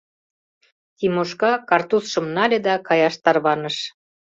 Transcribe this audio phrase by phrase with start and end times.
[0.97, 3.77] —Тимошка картузшым нале да каяш тарваныш.